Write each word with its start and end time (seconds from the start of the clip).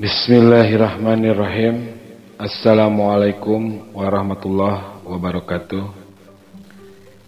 Bismillahirrahmanirrahim. 0.00 1.92
Assalamualaikum 2.40 3.92
warahmatullahi 3.92 5.04
wabarakatuh. 5.04 5.84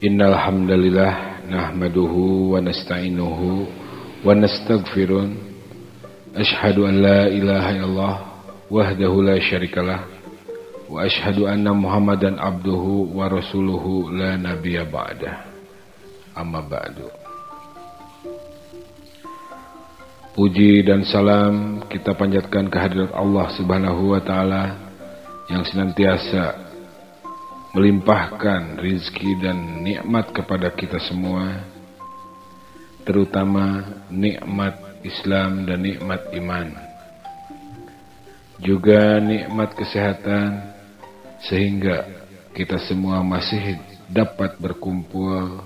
Innal 0.01 0.33
hamdalillah 0.33 1.45
nahmaduhu 1.53 2.57
wa 2.57 2.65
nasta'inuhu 2.65 3.69
wa 4.25 4.33
nastaghfirun 4.33 5.37
Ashhadu 6.33 6.89
an 6.89 6.97
la 6.97 7.29
ilaha 7.29 7.71
illallah 7.77 8.15
wahdahu 8.73 9.21
la 9.21 9.37
syarikalah. 9.37 10.09
Wa 10.89 11.05
ashhadu 11.05 11.45
anna 11.45 11.77
Muhammadan 11.77 12.41
abduhu 12.41 13.13
wa 13.13 13.29
rasuluhu 13.29 14.09
la 14.17 14.41
nabiyya 14.41 14.89
ba'dah. 14.89 15.45
Amma 16.41 16.65
ba'du 16.65 17.22
Puji 20.33 20.81
dan 20.81 21.05
salam 21.05 21.85
kita 21.93 22.17
panjatkan 22.17 22.73
kehadirat 22.73 23.13
Allah 23.13 23.53
Subhanahu 23.53 24.17
wa 24.17 24.21
taala 24.25 24.81
yang 25.53 25.61
senantiasa 25.61 26.57
melimpahkan 27.77 28.81
rizki 28.81 29.29
dan 29.45 29.85
nikmat 29.85 30.33
kepada 30.33 30.73
kita 30.73 30.97
semua 31.05 31.69
terutama 33.05 33.85
nikmat 34.09 35.05
Islam 35.05 35.69
dan 35.69 35.85
nikmat 35.85 36.25
iman. 36.33 36.81
Juga 38.57 39.21
nikmat 39.21 39.77
kesehatan 39.77 40.65
sehingga 41.45 42.09
kita 42.57 42.81
semua 42.89 43.21
masih 43.21 43.77
dapat 44.09 44.57
berkumpul 44.57 45.61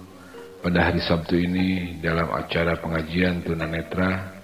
pada 0.59 0.91
hari 0.91 0.99
Sabtu 1.07 1.39
ini 1.39 2.03
dalam 2.03 2.35
acara 2.35 2.75
pengajian 2.83 3.47
tunanetra 3.47 4.36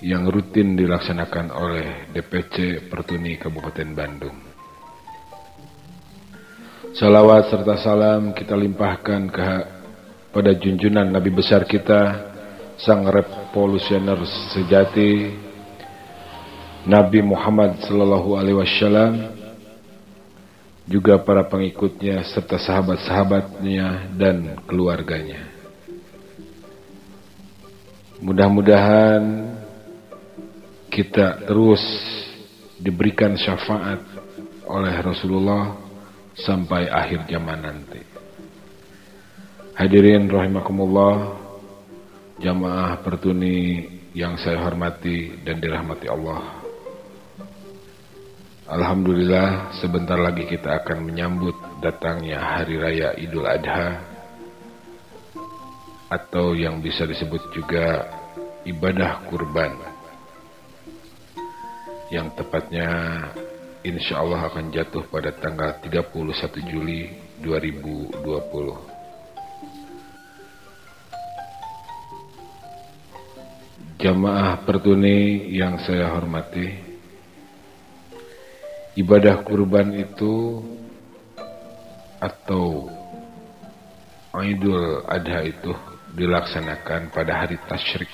yang 0.00 0.24
rutin 0.32 0.80
dilaksanakan 0.80 1.52
oleh 1.52 2.08
DPC 2.16 2.88
Pertuni 2.88 3.36
Kabupaten 3.36 3.88
Bandung. 3.92 4.36
Salawat 6.96 7.52
serta 7.52 7.76
salam 7.78 8.32
kita 8.32 8.56
limpahkan 8.56 9.22
ke 9.28 9.48
pada 10.32 10.56
junjunan 10.56 11.04
Nabi 11.04 11.30
besar 11.30 11.68
kita, 11.68 12.32
sang 12.80 13.04
revolusioner 13.06 14.24
sejati, 14.56 15.36
Nabi 16.88 17.20
Muhammad 17.20 17.84
Sallallahu 17.84 18.40
Alaihi 18.40 18.56
Wasallam, 18.56 19.12
juga 20.88 21.20
para 21.20 21.44
pengikutnya 21.44 22.24
serta 22.24 22.56
sahabat-sahabatnya 22.56 24.16
dan 24.16 24.58
keluarganya. 24.64 25.44
Mudah-mudahan 28.18 29.22
kita 30.90 31.46
terus 31.46 31.80
diberikan 32.82 33.38
syafaat 33.38 34.02
oleh 34.66 34.94
Rasulullah 34.98 35.78
sampai 36.34 36.90
akhir 36.90 37.30
zaman 37.30 37.58
nanti. 37.62 38.02
Hadirin 39.78 40.26
rahimakumullah, 40.26 41.38
jamaah 42.42 42.98
pertuni 43.00 43.86
yang 44.12 44.34
saya 44.36 44.58
hormati 44.66 45.40
dan 45.46 45.62
dirahmati 45.62 46.10
Allah. 46.10 46.60
Alhamdulillah 48.70 49.78
sebentar 49.78 50.18
lagi 50.18 50.46
kita 50.46 50.82
akan 50.82 51.06
menyambut 51.06 51.54
datangnya 51.82 52.38
Hari 52.38 52.76
Raya 52.78 53.10
Idul 53.18 53.46
Adha 53.46 53.98
atau 56.10 56.54
yang 56.54 56.78
bisa 56.82 57.06
disebut 57.06 57.50
juga 57.54 58.06
ibadah 58.66 59.26
kurban 59.26 59.99
yang 62.10 62.34
tepatnya 62.34 62.90
insya 63.86 64.18
Allah 64.18 64.50
akan 64.50 64.74
jatuh 64.74 65.06
pada 65.06 65.30
tanggal 65.30 65.78
31 65.78 66.10
Juli 66.66 67.14
2020. 67.38 68.18
Jamaah 74.00 74.66
pertuni 74.66 75.48
yang 75.54 75.78
saya 75.86 76.10
hormati, 76.10 76.66
ibadah 78.98 79.46
kurban 79.46 79.94
itu 79.94 80.66
atau 82.18 82.90
Idul 84.40 85.04
Adha 85.04 85.44
itu 85.44 85.74
dilaksanakan 86.16 87.12
pada 87.12 87.44
hari 87.44 87.60
tasyrik 87.68 88.08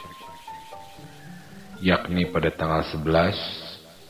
yakni 1.80 2.24
pada 2.32 2.48
tanggal 2.52 2.82
11 2.88 3.65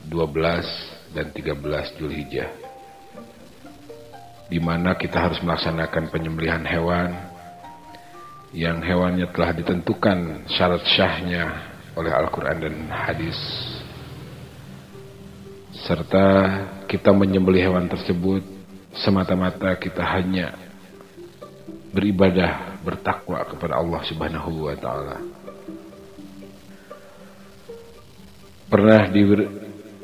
12 0.08 1.14
dan 1.14 1.26
13 1.34 1.98
Julhijjah 1.98 2.50
di 4.46 4.62
mana 4.62 4.94
kita 4.94 5.18
harus 5.18 5.42
melaksanakan 5.42 6.10
penyembelihan 6.14 6.62
hewan 6.62 7.10
yang 8.54 8.78
hewannya 8.78 9.26
telah 9.34 9.50
ditentukan 9.50 10.46
syarat 10.46 10.86
syahnya 10.86 11.74
oleh 11.98 12.14
Al-Quran 12.14 12.62
dan 12.62 12.74
hadis 12.88 13.36
serta 15.84 16.26
kita 16.86 17.10
menyembelih 17.10 17.68
hewan 17.68 17.90
tersebut 17.90 18.42
semata-mata 18.96 19.76
kita 19.76 20.00
hanya 20.00 20.56
beribadah 21.92 22.80
bertakwa 22.84 23.40
kepada 23.44 23.80
Allah 23.80 24.00
Subhanahu 24.04 24.68
wa 24.68 24.76
taala. 24.76 25.16
Pernah 28.66 29.02
di, 29.08 29.22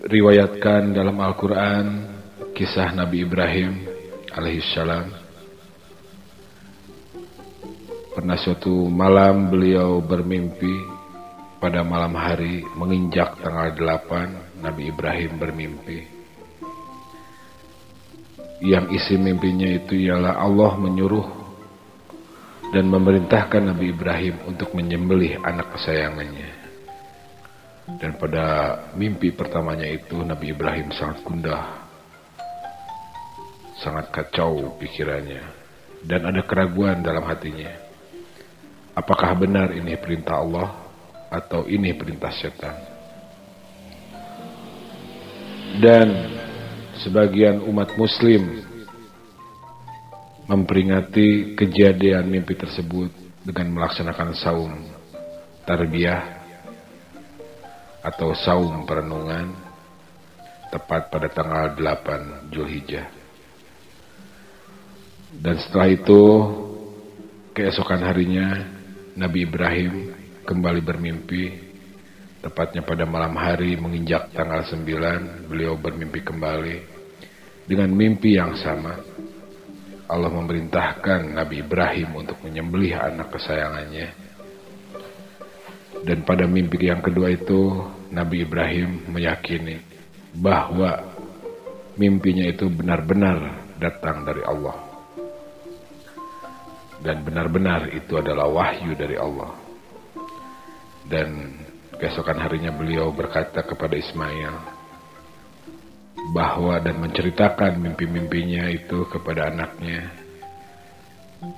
riwayatkan 0.03 0.91
dalam 0.91 1.15
Al-Quran 1.15 1.87
kisah 2.59 2.91
Nabi 2.91 3.23
Ibrahim 3.23 3.87
alaihissalam. 4.35 5.07
Pernah 8.13 8.37
suatu 8.37 8.91
malam 8.91 9.49
beliau 9.49 10.03
bermimpi 10.03 10.75
pada 11.63 11.87
malam 11.87 12.19
hari 12.19 12.67
menginjak 12.75 13.39
tanggal 13.41 13.71
8 13.79 14.59
Nabi 14.59 14.91
Ibrahim 14.91 15.39
bermimpi. 15.39 15.99
Yang 18.63 18.87
isi 18.99 19.15
mimpinya 19.19 19.71
itu 19.71 19.95
ialah 19.95 20.39
Allah 20.39 20.83
menyuruh 20.83 21.29
dan 22.75 22.91
memerintahkan 22.91 23.71
Nabi 23.71 23.95
Ibrahim 23.95 24.51
untuk 24.51 24.75
menyembelih 24.75 25.39
anak 25.47 25.79
kesayangannya. 25.79 26.62
Dan 27.83 28.15
pada 28.15 28.79
mimpi 28.95 29.35
pertamanya 29.35 29.91
itu 29.91 30.23
Nabi 30.23 30.55
Ibrahim 30.55 30.95
sangat 30.95 31.27
gundah. 31.27 31.83
Sangat 33.83 34.15
kacau 34.15 34.79
pikirannya. 34.79 35.43
Dan 36.07 36.27
ada 36.31 36.47
keraguan 36.47 37.03
dalam 37.03 37.27
hatinya. 37.27 37.75
Apakah 38.95 39.35
benar 39.35 39.75
ini 39.75 39.99
perintah 39.99 40.39
Allah 40.39 40.69
atau 41.33 41.67
ini 41.67 41.91
perintah 41.97 42.31
setan? 42.31 42.77
Dan 45.81 46.09
sebagian 47.01 47.65
umat 47.65 47.97
muslim 47.97 48.63
memperingati 50.47 51.57
kejadian 51.57 52.29
mimpi 52.29 52.53
tersebut 52.53 53.09
dengan 53.43 53.73
melaksanakan 53.75 54.31
saum 54.37 54.73
tarbiyah 55.65 56.42
atau 58.03 58.35
saum 58.35 58.83
perenungan 58.83 59.55
tepat 60.75 61.09
pada 61.09 61.29
tanggal 61.31 61.79
8 61.79 62.51
Julhijjah. 62.51 63.07
Dan 65.33 65.57
setelah 65.63 65.89
itu 65.89 66.23
keesokan 67.57 68.03
harinya 68.05 68.69
Nabi 69.17 69.49
Ibrahim 69.49 69.93
kembali 70.45 70.81
bermimpi 70.83 71.45
tepatnya 72.43 72.83
pada 72.83 73.07
malam 73.07 73.39
hari 73.39 73.79
menginjak 73.79 74.35
tanggal 74.35 74.67
9 74.67 75.47
beliau 75.47 75.79
bermimpi 75.79 76.21
kembali 76.27 76.77
dengan 77.71 77.95
mimpi 77.95 78.35
yang 78.35 78.59
sama 78.59 78.99
Allah 80.11 80.29
memerintahkan 80.29 81.39
Nabi 81.39 81.63
Ibrahim 81.63 82.19
untuk 82.19 82.43
menyembelih 82.43 82.99
anak 82.99 83.33
kesayangannya 83.33 84.32
dan 86.03 86.27
pada 86.27 86.51
mimpi 86.51 86.83
yang 86.83 86.99
kedua 86.99 87.31
itu 87.31 87.79
Nabi 88.11 88.43
Ibrahim 88.43 89.07
meyakini 89.07 89.79
bahwa 90.35 90.99
mimpinya 91.95 92.43
itu 92.49 92.67
benar-benar 92.67 93.69
datang 93.79 94.27
dari 94.27 94.43
Allah. 94.43 94.79
Dan 97.03 97.27
benar-benar 97.27 97.91
itu 97.91 98.15
adalah 98.15 98.47
wahyu 98.47 98.95
dari 98.95 99.19
Allah. 99.19 99.51
Dan 101.03 101.59
keesokan 101.99 102.39
harinya 102.39 102.71
beliau 102.71 103.11
berkata 103.11 103.67
kepada 103.67 103.99
Ismail 103.99 104.55
bahwa 106.31 106.79
dan 106.79 107.03
menceritakan 107.03 107.83
mimpi-mimpinya 107.83 108.71
itu 108.71 109.03
kepada 109.11 109.51
anaknya 109.51 110.07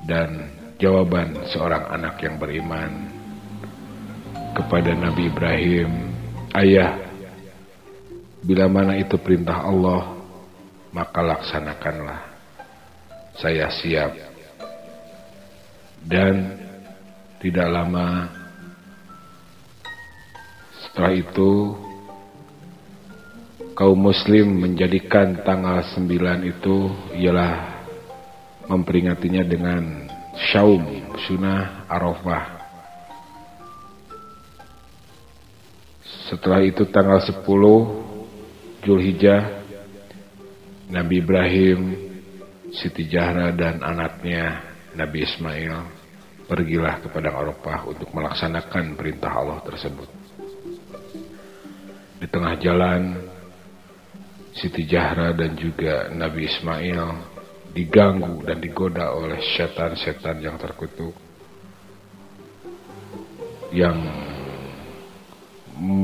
dan 0.09 0.49
jawaban 0.81 1.37
seorang 1.53 1.93
anak 1.93 2.17
yang 2.25 2.41
beriman 2.41 3.14
kepada 4.55 4.95
Nabi 4.95 5.29
Ibrahim, 5.29 5.91
ayah, 6.55 7.05
Bila 8.45 8.69
mana 8.69 9.01
itu 9.01 9.17
perintah 9.17 9.65
Allah, 9.65 10.21
maka 10.93 11.25
laksanakanlah. 11.25 12.21
Saya 13.41 13.73
siap. 13.73 14.13
Dan 16.05 16.61
tidak 17.41 17.73
lama 17.73 18.29
setelah 20.85 21.17
itu 21.17 21.73
kaum 23.73 23.97
muslim 23.97 24.61
menjadikan 24.61 25.41
tanggal 25.41 25.81
9 25.97 26.45
itu 26.45 26.77
ialah 27.17 27.81
memperingatinya 28.69 29.41
dengan 29.49 30.05
syaum 30.53 30.85
sunnah 31.25 31.89
arafah 31.89 32.64
setelah 36.29 36.65
itu 36.65 36.89
tanggal 36.89 37.21
10 37.21 37.45
Julhijjah 38.85 39.43
Nabi 40.89 41.21
Ibrahim 41.21 41.81
Siti 42.73 43.07
Jahra 43.07 43.53
dan 43.53 43.85
anaknya 43.85 44.75
Nabi 44.97 45.23
Ismail 45.25 45.75
pergilah 46.45 47.01
ke 47.01 47.09
Padang 47.13 47.41
Arafah 47.41 47.89
untuk 47.89 48.11
melaksanakan 48.13 48.99
perintah 48.99 49.33
Allah 49.33 49.59
tersebut. 49.65 50.09
Di 52.21 52.27
tengah 52.29 52.55
jalan, 52.61 53.03
Siti 54.55 54.87
Jahra 54.87 55.35
dan 55.35 55.59
juga 55.59 56.09
Nabi 56.15 56.47
Ismail 56.47 57.03
diganggu 57.75 58.47
dan 58.47 58.63
digoda 58.63 59.13
oleh 59.13 59.43
setan-setan 59.59 60.39
yang 60.39 60.55
terkutuk 60.57 61.11
yang 63.75 63.99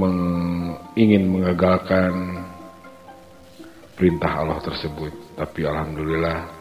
meng, 0.01 0.19
ingin 0.97 1.29
mengagalkan 1.29 2.41
perintah 3.93 4.41
Allah 4.41 4.59
tersebut. 4.65 5.37
Tapi 5.37 5.61
Alhamdulillah 5.69 6.61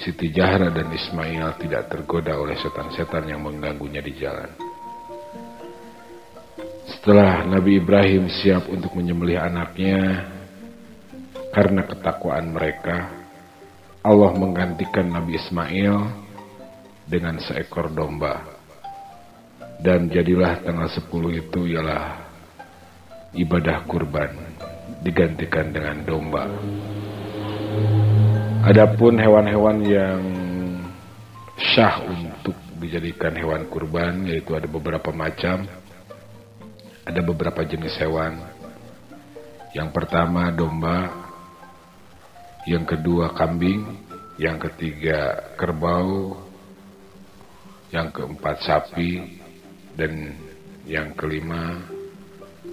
Siti 0.00 0.32
Jahra 0.32 0.72
dan 0.72 0.88
Ismail 0.88 1.60
tidak 1.60 1.92
tergoda 1.92 2.32
oleh 2.40 2.56
setan-setan 2.56 3.28
yang 3.28 3.44
mengganggunya 3.44 4.00
di 4.00 4.16
jalan. 4.16 4.48
Setelah 6.88 7.44
Nabi 7.44 7.78
Ibrahim 7.78 8.32
siap 8.32 8.64
untuk 8.72 8.96
menyembelih 8.96 9.36
anaknya, 9.36 10.24
karena 11.52 11.84
ketakwaan 11.84 12.48
mereka, 12.48 13.12
Allah 14.00 14.32
menggantikan 14.32 15.12
Nabi 15.12 15.36
Ismail 15.36 15.96
dengan 17.04 17.36
seekor 17.44 17.92
domba. 17.92 18.40
Dan 19.80 20.08
jadilah 20.08 20.64
tanggal 20.64 20.88
10 20.88 21.40
itu 21.44 21.60
ialah 21.76 22.29
ibadah 23.34 23.86
kurban 23.86 24.34
digantikan 25.00 25.70
dengan 25.70 26.02
domba. 26.02 26.44
Adapun 28.66 29.16
hewan-hewan 29.16 29.78
yang 29.86 30.22
syah 31.56 32.02
untuk 32.04 32.56
dijadikan 32.80 33.32
hewan 33.36 33.68
kurban 33.68 34.28
yaitu 34.28 34.52
ada 34.56 34.68
beberapa 34.68 35.12
macam 35.12 35.64
ada 37.10 37.20
beberapa 37.26 37.66
jenis 37.66 37.98
hewan. 37.98 38.38
Yang 39.74 39.90
pertama 39.90 40.50
domba, 40.54 41.10
yang 42.70 42.86
kedua 42.86 43.34
kambing, 43.34 43.82
yang 44.38 44.62
ketiga 44.62 45.54
kerbau, 45.58 46.38
yang 47.90 48.14
keempat 48.14 48.62
sapi, 48.62 49.42
dan 49.98 50.38
yang 50.86 51.14
kelima 51.18 51.82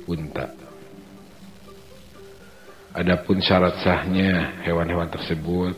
unta. 0.08 0.56
Adapun 2.98 3.38
syarat 3.44 3.84
sahnya 3.86 4.64
hewan-hewan 4.66 5.12
tersebut 5.12 5.78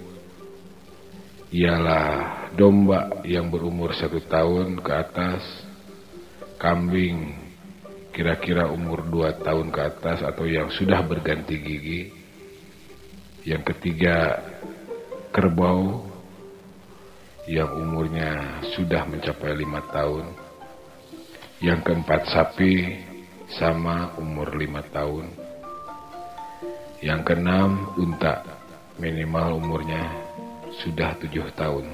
ialah 1.52 2.48
domba 2.56 3.26
yang 3.26 3.50
berumur 3.50 3.92
satu 3.92 4.24
tahun 4.24 4.80
ke 4.80 4.92
atas, 4.94 5.44
kambing 6.62 7.36
kira-kira 8.16 8.70
umur 8.70 9.04
2 9.04 9.42
tahun 9.44 9.68
ke 9.74 9.82
atas 9.84 10.24
atau 10.24 10.46
yang 10.46 10.70
sudah 10.72 11.02
berganti 11.04 11.60
gigi. 11.60 12.02
Yang 13.44 13.76
ketiga, 13.76 14.40
kerbau 15.34 16.06
yang 17.50 17.74
umurnya 17.74 18.62
sudah 18.78 19.10
mencapai 19.10 19.58
lima 19.58 19.82
tahun. 19.90 20.38
Yang 21.60 21.80
keempat, 21.84 22.22
sapi 22.30 22.74
sama 23.58 24.14
umur 24.22 24.54
lima 24.54 24.86
tahun. 24.94 25.32
Yang 27.00 27.22
keenam, 27.32 27.96
unta 27.96 28.44
minimal 29.00 29.58
umurnya 29.58 30.04
sudah 30.84 31.16
tujuh 31.18 31.50
tahun. 31.56 31.86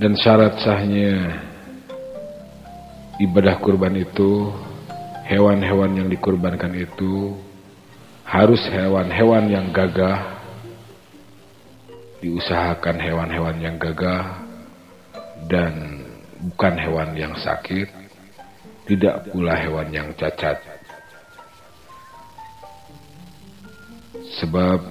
Dan 0.00 0.16
syarat 0.16 0.58
sahnya 0.60 1.38
ibadah 3.20 3.60
kurban 3.60 3.94
itu 4.00 4.50
hewan-hewan 5.28 5.94
yang 5.94 6.08
dikurbankan 6.08 6.72
itu 6.74 7.36
harus 8.24 8.64
hewan-hewan 8.72 9.46
yang 9.46 9.68
gagah 9.70 10.40
diusahakan 12.20 12.96
hewan-hewan 13.00 13.56
yang 13.60 13.76
gagah 13.80 14.44
dan 15.48 16.04
bukan 16.40 16.74
hewan 16.76 17.16
yang 17.16 17.32
sakit 17.36 17.99
tidak 18.90 19.30
pula 19.30 19.54
hewan 19.54 19.94
yang 19.94 20.10
cacat 20.18 20.58
sebab 24.42 24.82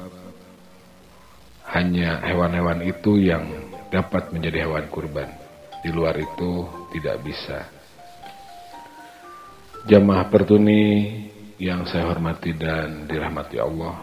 hanya 1.76 2.24
hewan-hewan 2.24 2.80
itu 2.88 3.20
yang 3.20 3.44
dapat 3.92 4.32
menjadi 4.32 4.64
hewan 4.64 4.88
kurban 4.88 5.28
di 5.84 5.92
luar 5.92 6.16
itu 6.16 6.64
tidak 6.96 7.20
bisa 7.28 7.68
Jamaah 9.88 10.28
pertuni 10.28 11.08
yang 11.56 11.88
saya 11.88 12.12
hormati 12.12 12.52
dan 12.52 13.08
dirahmati 13.08 13.56
Allah. 13.64 13.96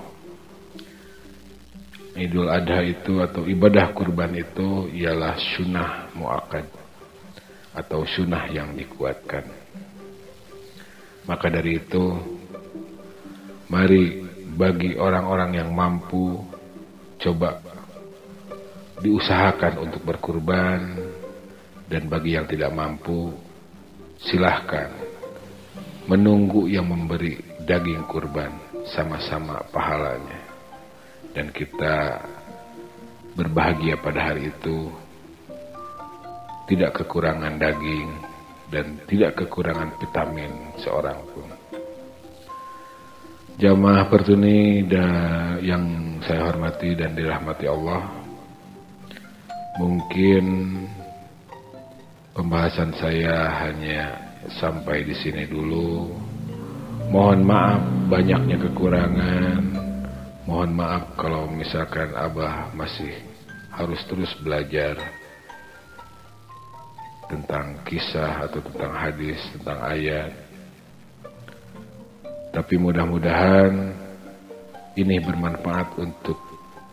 Idul 2.16 2.48
Adha 2.48 2.80
itu 2.80 3.20
atau 3.20 3.44
ibadah 3.44 3.92
kurban 3.92 4.32
itu 4.32 4.88
ialah 4.88 5.36
sunnah 5.36 6.08
muakkad 6.16 6.64
atau 7.76 8.08
sunnah 8.08 8.48
yang 8.48 8.72
dikuatkan. 8.72 9.65
Maka 11.26 11.50
dari 11.50 11.82
itu, 11.82 12.06
mari 13.66 14.22
bagi 14.54 14.94
orang-orang 14.94 15.58
yang 15.58 15.74
mampu 15.74 16.38
coba 17.18 17.58
diusahakan 19.02 19.90
untuk 19.90 20.02
berkurban. 20.06 21.12
Dan 21.86 22.10
bagi 22.10 22.34
yang 22.34 22.50
tidak 22.50 22.74
mampu 22.74 23.30
silahkan 24.18 24.90
menunggu 26.10 26.66
yang 26.66 26.82
memberi 26.82 27.38
daging 27.62 28.02
kurban 28.10 28.50
sama-sama 28.90 29.62
pahalanya. 29.70 30.42
Dan 31.30 31.54
kita 31.54 32.26
berbahagia 33.38 34.02
pada 34.02 34.34
hari 34.34 34.50
itu. 34.50 34.90
Tidak 36.66 36.90
kekurangan 36.90 37.54
daging 37.54 38.10
dan 38.72 38.98
tidak 39.06 39.38
kekurangan 39.38 39.94
vitamin 40.00 40.50
seorang 40.82 41.18
pun 41.32 41.48
jamaah 43.56 44.06
pertuni 44.10 44.84
yang 45.64 46.18
saya 46.26 46.50
hormati 46.50 46.92
dan 46.98 47.16
dirahmati 47.16 47.66
Allah 47.70 48.04
mungkin 49.80 50.44
pembahasan 52.36 52.92
saya 53.00 53.48
hanya 53.64 54.26
sampai 54.60 55.08
di 55.08 55.14
sini 55.16 55.48
dulu. 55.48 56.12
Mohon 57.08 57.40
maaf 57.48 57.80
banyaknya 58.12 58.56
kekurangan. 58.60 59.62
Mohon 60.44 60.70
maaf 60.76 61.04
kalau 61.18 61.50
misalkan 61.50 62.14
Abah 62.14 62.70
masih 62.76 63.10
harus 63.74 63.98
terus 64.06 64.30
belajar 64.44 64.94
tentang 67.26 67.82
kisah 67.86 68.46
atau 68.46 68.62
tentang 68.62 68.92
hadis, 68.94 69.38
tentang 69.58 69.78
ayat. 69.82 70.30
Tapi 72.54 72.74
mudah-mudahan 72.80 73.92
ini 74.96 75.20
bermanfaat 75.20 76.00
untuk 76.00 76.38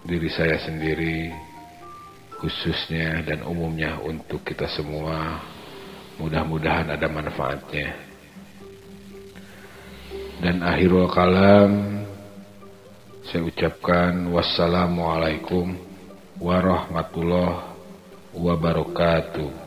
diri 0.04 0.28
saya 0.28 0.60
sendiri, 0.60 1.32
khususnya 2.42 3.24
dan 3.24 3.48
umumnya 3.48 3.96
untuk 4.04 4.44
kita 4.44 4.68
semua 4.68 5.40
Mudah-mudahan 6.22 6.94
ada 6.94 7.10
manfaatnya. 7.10 7.90
Dan 10.38 10.62
akhirul 10.62 11.10
kalam 11.10 11.72
saya 13.26 13.42
ucapkan 13.42 14.30
wassalamualaikum 14.30 15.74
warahmatullahi 16.38 17.66
wabarakatuh. 18.38 19.63